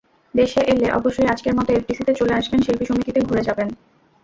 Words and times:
দেশে 0.33 0.61
এলে 0.63 0.87
অবশ্যই 0.91 1.31
আজকের 1.33 1.53
মতো 1.55 1.69
এফডিসিতে 1.73 2.13
চলে 2.15 2.33
আসবেন, 2.33 2.59
শিল্পী 2.61 2.85
সমিতিতে 2.85 3.19
ঘুরে 3.21 3.43
যাবেন। 3.47 3.67